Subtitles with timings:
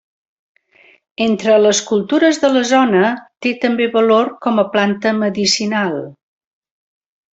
[1.25, 3.11] Entre les cultures de la zona
[3.47, 5.95] té també valor com a planta medicinal.